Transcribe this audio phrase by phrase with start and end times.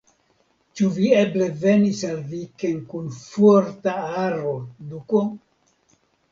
[0.79, 4.57] Ĉu vi eble venis al viken kun forta aro,
[4.91, 5.25] duko?